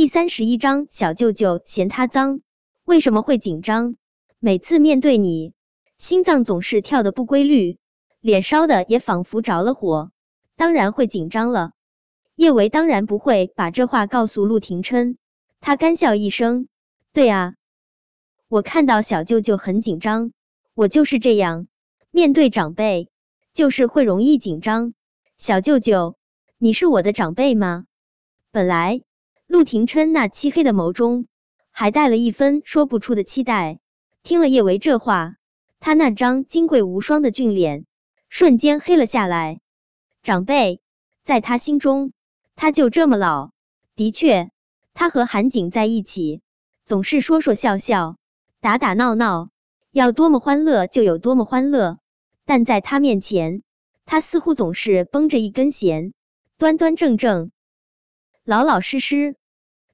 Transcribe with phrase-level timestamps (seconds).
[0.00, 2.40] 第三十一章，小舅舅嫌他脏，
[2.86, 3.96] 为什么会紧张？
[4.38, 5.52] 每次面对你，
[5.98, 7.78] 心脏总是跳的不规律，
[8.18, 10.10] 脸烧的也仿佛着了火，
[10.56, 11.72] 当然会紧张了。
[12.34, 15.18] 叶维当然不会把这话告诉陆廷琛，
[15.60, 16.68] 他干笑一声
[17.12, 17.56] ：“对啊，
[18.48, 20.32] 我看到小舅舅很紧张，
[20.72, 21.66] 我就是这样，
[22.10, 23.10] 面对长辈
[23.52, 24.94] 就是会容易紧张。
[25.36, 26.16] 小舅舅，
[26.56, 27.84] 你是我的长辈吗？”
[28.50, 29.02] 本来
[29.50, 31.26] 陆廷琛那漆黑的眸中
[31.72, 33.80] 还带了一分说不出的期待，
[34.22, 35.34] 听了叶维这话，
[35.80, 37.84] 他那张金贵无双的俊脸
[38.28, 39.58] 瞬间黑了下来。
[40.22, 40.80] 长辈，
[41.24, 42.12] 在他心中。
[42.54, 43.50] 他就这么老，
[43.96, 44.50] 的确，
[44.94, 46.42] 他和韩景在一起
[46.86, 48.18] 总是说说笑笑，
[48.60, 49.50] 打打闹闹，
[49.90, 51.98] 要多么欢乐就有多么欢乐。
[52.44, 53.64] 但在他面前，
[54.06, 56.12] 他似乎总是绷着一根弦，
[56.56, 57.50] 端端正正，
[58.44, 59.34] 老老实实。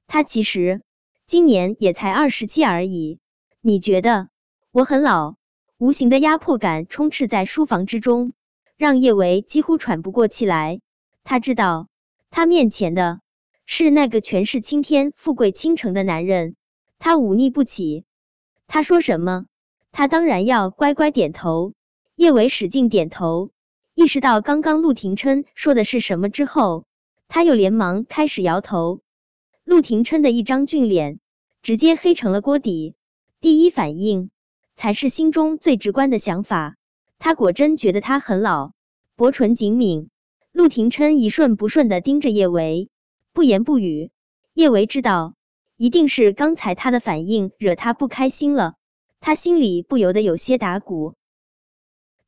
[0.07, 0.81] 他其实
[1.27, 3.19] 今年也才二十七而已。
[3.61, 4.29] 你觉得
[4.71, 5.35] 我很老？
[5.77, 8.33] 无形的压迫感充斥在书房之中，
[8.77, 10.81] 让叶维几乎喘不过气来。
[11.23, 11.87] 他知道。
[12.29, 13.21] 他面前的
[13.65, 16.55] 是那个权势青天、富贵倾城的男人，
[16.99, 18.03] 他忤逆不起。
[18.67, 19.45] 他说什么，
[19.93, 21.73] 他当然要乖乖点头。
[22.15, 23.51] 叶维使劲点头，
[23.95, 26.85] 意识到刚刚陆廷琛说的是什么之后，
[27.29, 28.99] 他又连忙开始摇头。
[29.67, 31.19] 陆廷琛的一张俊脸
[31.61, 32.95] 直接黑成了锅底，
[33.41, 34.31] 第一反应
[34.77, 36.77] 才是心中最直观的想法。
[37.19, 38.71] 他果真觉得他很老，
[39.17, 40.07] 薄唇紧抿。
[40.53, 42.89] 陆廷琛一顺不顺的盯着叶维，
[43.33, 44.09] 不言不语。
[44.53, 45.33] 叶维知道，
[45.75, 48.75] 一定是刚才他的反应惹他不开心了，
[49.19, 51.15] 他心里不由得有些打鼓。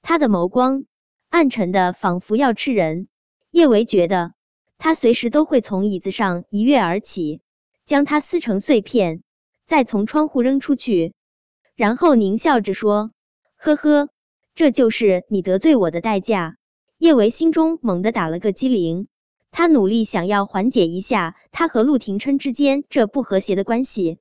[0.02, 0.84] 他的眸光
[1.30, 3.08] 暗沉的仿佛要吃人。
[3.50, 4.34] 叶维觉得，
[4.80, 7.42] 他随时都会从椅子上一跃而起，
[7.86, 9.22] 将他撕成碎片，
[9.68, 11.14] 再从窗户扔出去，
[11.76, 13.12] 然后狞笑着说
[13.60, 14.10] ：“呵呵，
[14.56, 16.56] 这就是你得罪我的代价。”
[16.98, 19.08] 叶维心中猛地打了个激灵，
[19.52, 24.20] 他努力想要缓解一下他和陆廷琛之间这不和谐的关系。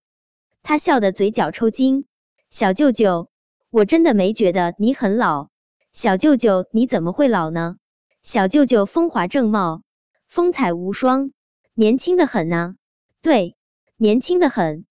[0.62, 2.04] 他笑得嘴角抽筋。
[2.50, 3.28] 小舅舅，
[3.70, 5.48] 我真的没觉得你很老。
[5.92, 7.76] 小舅舅，你怎么会老呢？
[8.22, 9.82] 小舅舅风华正茂，
[10.28, 11.33] 风采无双，
[11.75, 12.77] 年轻的很呢。
[13.22, 13.56] 对，
[13.97, 14.84] 年轻的很。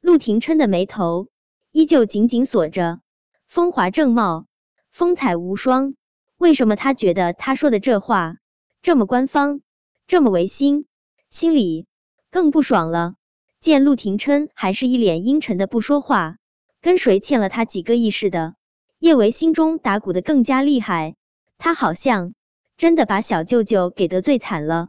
[0.00, 1.28] 陆廷琛的眉头
[1.70, 3.00] 依旧紧紧锁着。
[3.46, 4.46] 风华正茂，
[4.90, 5.94] 风采无双。
[6.38, 8.36] 为什么他觉得他说的这话
[8.80, 9.60] 这么官方，
[10.06, 10.86] 这么违心，
[11.28, 11.86] 心里
[12.30, 13.14] 更不爽了？
[13.60, 16.38] 见陆廷琛还是一脸阴沉的不说话，
[16.80, 18.54] 跟谁欠了他几个亿似的。
[18.98, 21.16] 叶维心中打鼓的更加厉害，
[21.58, 22.32] 他好像
[22.80, 24.88] 真的把小舅舅给得罪惨了。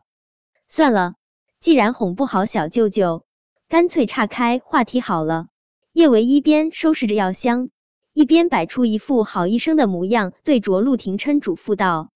[0.70, 1.16] 算了，
[1.60, 3.26] 既然哄不好小舅舅，
[3.68, 5.48] 干脆岔开话题好了。
[5.92, 7.70] 叶维一边收拾着药箱。
[8.14, 12.12] 一边摆出一副好医生的模样，对着陆廷琛嘱咐道：“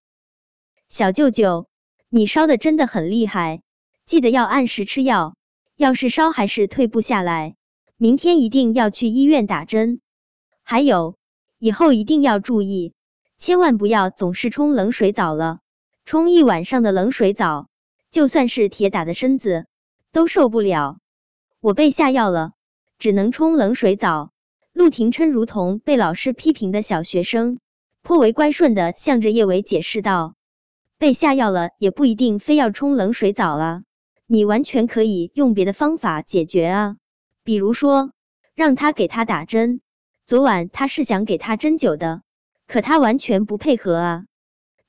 [0.88, 1.68] 小舅舅，
[2.08, 3.62] 你烧的真的很厉害，
[4.06, 5.36] 记得要按时吃药。
[5.76, 7.58] 要是烧还是退不下来，
[7.98, 10.00] 明天一定要去医院打针。
[10.64, 11.18] 还有，
[11.60, 12.94] 以后一定要注意，
[13.40, 15.60] 千万不要总是冲冷水澡了。
[16.06, 17.68] 冲一晚上的冷水澡，
[18.12, 19.66] 就算是铁打的身子
[20.12, 20.98] 都受不了。
[21.62, 22.52] 我被下药了，
[23.00, 24.30] 只能冲冷水澡。”
[24.72, 27.60] 陆廷琛如同被老师批评的小学生，
[28.04, 30.36] 颇为乖顺的向着叶伟解释道
[31.00, 33.84] ：“被下药了也不一定非要冲冷水澡啊，
[34.28, 36.98] 你完全可以用别的方法解决啊，
[37.44, 38.12] 比如说
[38.54, 39.82] 让他给他打针。
[40.28, 42.22] 昨晚他是想给他针灸的，
[42.68, 44.26] 可他完全不配合啊！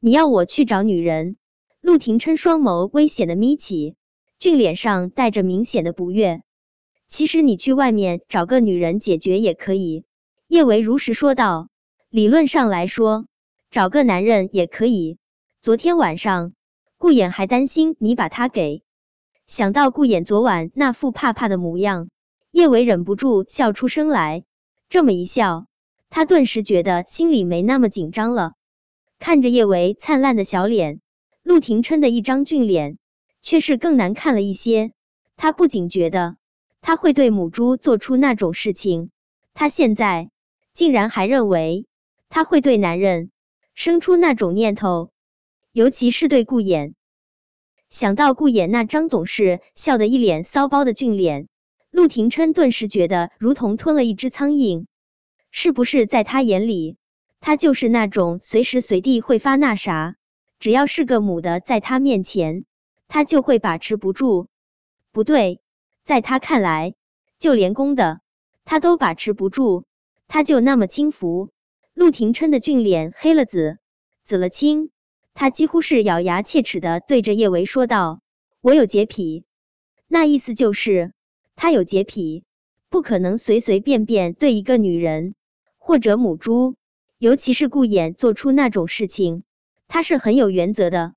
[0.07, 1.37] 你要我去找女人？”
[1.83, 3.97] 陆廷琛双眸危险的眯起，
[4.39, 6.43] 俊脸上带着明显的不悦。
[7.09, 10.05] 其实你去外面找个女人解决也可以，
[10.47, 11.71] 叶维如实说道。
[12.09, 13.27] 理论上来说，
[13.73, 15.19] 找个男人也可以。
[15.61, 16.53] 昨天晚上
[16.99, 18.85] 顾衍还担心你把他给……
[19.49, 22.11] 想到顾衍昨晚那副怕怕的模样，
[22.53, 24.45] 叶维忍不住笑出声来。
[24.89, 25.67] 这么一笑，
[26.11, 28.53] 他顿时觉得心里没那么紧张了。
[29.19, 31.01] 看着叶维灿烂的小脸，
[31.43, 32.99] 陆廷琛的一张俊脸
[33.43, 34.93] 却是更难看了一些。
[35.37, 36.37] 他不仅觉得。
[36.83, 39.11] 他会对母猪做出那种事情，
[39.55, 40.31] 他现在
[40.73, 41.87] 竟然还认为
[42.29, 43.33] 他会对男人
[43.75, 45.11] 生出那种念头，
[45.73, 46.95] 尤其是对顾衍。
[47.91, 51.49] 想到顾衍那张总是笑得一脸骚包的俊脸，
[51.91, 54.87] 陆廷琛顿时觉得如同吞了一只苍蝇。
[55.51, 56.99] 是不是在他眼里，
[57.47, 60.17] 他就是那种随时随地会发那啥，
[60.59, 62.65] 只要是个母的在他面前，
[63.07, 64.49] 他就会把持不住？
[65.13, 65.61] 不对。
[66.05, 66.97] 在他看来，
[67.39, 68.21] 就连公的
[68.65, 69.85] 他都把持不住，
[70.27, 71.51] 他就那么轻浮。
[71.95, 73.79] 陆廷琛的俊脸黑了紫，
[74.25, 74.91] 紫了青，
[75.33, 78.23] 他几乎是咬牙切齿的对着叶维说道
[78.61, 79.45] ：“我有洁癖。”
[80.09, 81.13] 那意思就是
[81.55, 82.43] 他有洁癖，
[82.91, 85.37] 不可能随随便便对一个女人
[85.79, 86.75] 或者母猪，
[87.19, 89.43] 尤其是顾衍做出那种事情。
[89.89, 91.15] 他是很有原则的，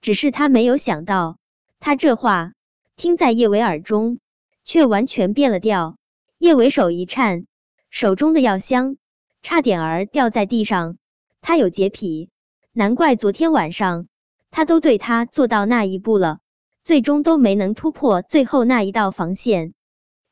[0.00, 1.38] 只是他没有想到，
[1.78, 2.52] 他这话
[2.96, 4.18] 听在叶维耳中，
[4.64, 5.96] 却完全变了调。
[6.38, 7.46] 叶维手一颤，
[7.90, 8.96] 手中的药箱
[9.42, 10.96] 差点儿掉在地上。
[11.40, 12.30] 他有洁癖，
[12.72, 14.08] 难怪昨天晚上
[14.50, 16.38] 他都对他做到那一步了，
[16.84, 19.74] 最终都没能突破最后那一道防线。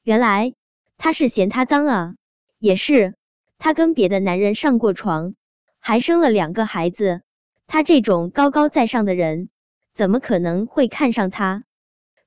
[0.03, 0.55] 原来
[0.97, 2.14] 他是嫌他脏啊！
[2.58, 3.17] 也是，
[3.58, 5.35] 他跟别的男人上过床，
[5.79, 7.23] 还生了两个孩子。
[7.67, 9.49] 他这种高高在上的人，
[9.94, 11.64] 怎么可能会看上他？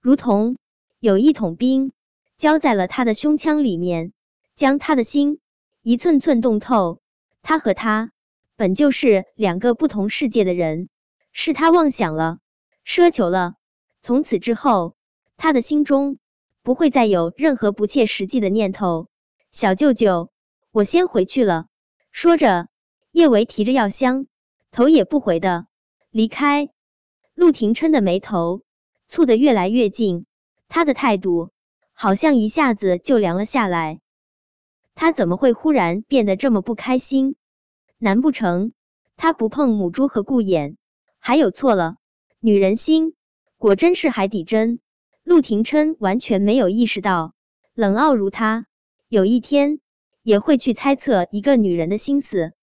[0.01, 0.57] 如同
[0.99, 1.91] 有一桶冰
[2.37, 4.11] 浇在了他的胸腔里面，
[4.55, 5.39] 将他的心
[5.81, 6.99] 一寸寸冻透。
[7.41, 8.11] 他和他
[8.57, 10.89] 本就是两个不同世界的人，
[11.31, 12.39] 是他妄想了，
[12.85, 13.55] 奢求了。
[14.01, 14.95] 从此之后，
[15.37, 16.17] 他的心中
[16.63, 19.07] 不会再有任何不切实际的念头。
[19.53, 20.29] 小舅舅，
[20.71, 21.67] 我先回去了。
[22.11, 22.67] 说着，
[23.11, 24.27] 叶维提着药箱。
[24.71, 25.65] 头也不回的
[26.11, 26.69] 离开，
[27.33, 28.61] 陆廷琛的眉头
[29.09, 30.27] 蹙得越来越近，
[30.67, 31.49] 他的态度
[31.93, 33.99] 好像一下子就凉了下来。
[34.93, 37.35] 他怎么会忽然变得这么不开心？
[37.97, 38.73] 难不成
[39.17, 40.75] 他不碰母猪和顾衍？
[41.17, 41.95] 还有错了？
[42.39, 43.15] 女人心
[43.57, 44.79] 果真是海底针。
[45.23, 47.33] 陆廷琛完全没有意识到，
[47.73, 48.67] 冷傲如他，
[49.07, 49.79] 有一天
[50.23, 52.53] 也会去猜测一个女人的心思。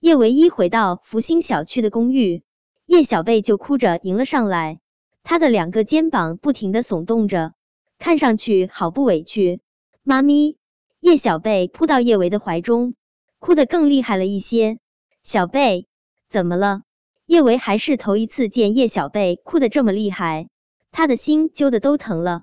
[0.00, 2.42] 叶唯一回到福星小区的公寓，
[2.86, 4.80] 叶小贝就哭着迎了上来，
[5.22, 7.54] 他的两个肩膀不停的耸动着，
[7.98, 9.60] 看上去好不委屈。
[10.02, 10.58] 妈咪，
[10.98, 12.94] 叶小贝扑到叶维的怀中，
[13.38, 14.78] 哭得更厉害了一些。
[15.22, 15.86] 小贝，
[16.28, 16.82] 怎么了？
[17.26, 20.48] 叶维还是头一次见叶小贝哭得这么厉害，
[20.90, 22.42] 他的心揪的都疼了。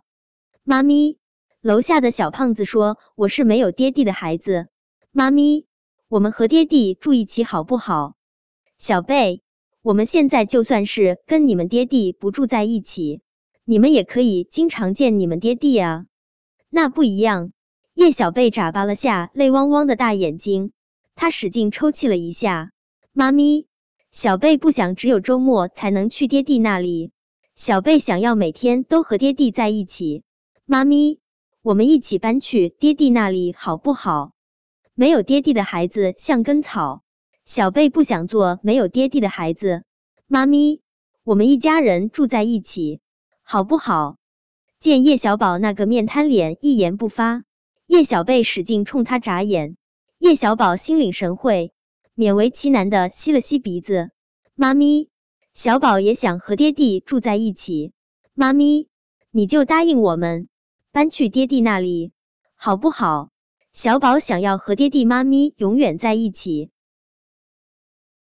[0.63, 1.18] 妈咪，
[1.61, 4.67] 楼下的小胖子说我是没有爹地的孩子。
[5.11, 5.65] 妈咪。
[6.07, 8.15] 我们和爹地住一起好不好？
[8.79, 9.43] 小贝，
[9.83, 13.21] 我们现在就算是跟你们爹地不住在一起，
[13.63, 16.07] 你们也可以经常见你们爹地啊。
[16.67, 17.51] 那不一样。
[17.93, 20.71] 叶小贝眨巴了下泪汪汪的大眼睛，
[21.13, 22.71] 他使劲抽泣了一下。
[23.13, 23.67] 妈咪，
[24.11, 27.11] 小贝不想只有周末才能去爹地那里，
[27.55, 30.23] 小贝想要每天都和爹地在一起。
[30.65, 31.18] 妈咪，
[31.61, 34.31] 我们一起搬去爹地那里好不好？
[34.95, 37.03] 没有爹地的孩子像根草，
[37.45, 39.83] 小贝不想做没有爹地的孩子。
[40.25, 40.81] 妈咪，
[41.25, 43.01] 我们一家人住在一起，
[43.43, 44.15] 好不好？
[44.79, 47.43] 见叶小宝那个面瘫脸，一言不发。
[47.87, 49.75] 叶小贝使劲冲他眨眼。
[50.17, 51.73] 叶小宝心领神会，
[52.15, 54.11] 勉为其难的吸了吸鼻子。
[54.55, 55.09] 妈咪，
[55.53, 57.91] 小宝也想和爹地住在一起。
[58.33, 58.87] 妈咪，
[59.29, 60.47] 你就答应我们，
[60.99, 62.11] 搬去爹地那里，
[62.57, 63.29] 好不好？
[63.71, 66.71] 小宝想要和爹地妈咪永远在一起。